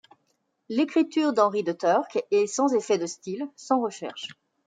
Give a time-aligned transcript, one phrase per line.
[0.67, 4.29] L’écriture d’Henri de Turck est sans effet de style, sans recherche.